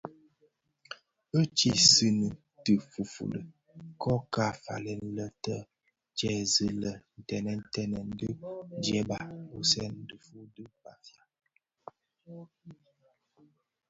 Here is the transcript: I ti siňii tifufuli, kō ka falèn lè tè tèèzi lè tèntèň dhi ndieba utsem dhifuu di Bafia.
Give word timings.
I 1.39 1.41
ti 1.57 1.69
siňii 1.91 2.37
tifufuli, 2.63 3.39
kō 4.01 4.13
ka 4.33 4.45
falèn 4.63 5.03
lè 5.15 5.27
tè 5.43 5.57
tèèzi 6.17 6.67
lè 6.81 6.91
tèntèň 7.29 7.91
dhi 8.19 8.29
ndieba 8.77 9.17
utsem 9.57 9.93
dhifuu 10.07 10.45
di 10.55 10.63
Bafia. 10.81 11.21